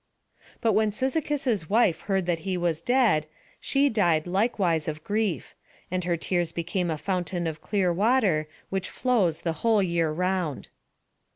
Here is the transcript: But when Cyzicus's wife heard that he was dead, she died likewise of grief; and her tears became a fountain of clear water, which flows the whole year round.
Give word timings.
But 0.61 0.73
when 0.73 0.91
Cyzicus's 0.91 1.69
wife 1.69 1.99
heard 2.09 2.25
that 2.25 2.39
he 2.39 2.57
was 2.57 2.81
dead, 2.81 3.27
she 3.59 3.87
died 3.87 4.25
likewise 4.25 4.87
of 4.87 5.03
grief; 5.03 5.53
and 5.91 6.05
her 6.05 6.17
tears 6.17 6.51
became 6.51 6.89
a 6.89 6.97
fountain 6.97 7.45
of 7.45 7.61
clear 7.61 7.93
water, 7.93 8.47
which 8.71 8.89
flows 8.89 9.43
the 9.43 9.53
whole 9.61 9.83
year 9.83 10.11
round. 10.11 10.69